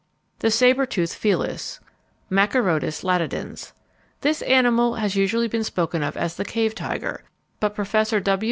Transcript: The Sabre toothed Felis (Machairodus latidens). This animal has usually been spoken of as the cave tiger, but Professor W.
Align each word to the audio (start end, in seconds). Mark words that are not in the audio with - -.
The 0.39 0.49
Sabre 0.49 0.87
toothed 0.87 1.13
Felis 1.13 1.79
(Machairodus 2.31 3.03
latidens). 3.03 3.71
This 4.21 4.41
animal 4.41 4.95
has 4.95 5.15
usually 5.15 5.47
been 5.47 5.63
spoken 5.63 6.01
of 6.01 6.17
as 6.17 6.37
the 6.37 6.43
cave 6.43 6.73
tiger, 6.73 7.23
but 7.59 7.75
Professor 7.75 8.19
W. 8.19 8.39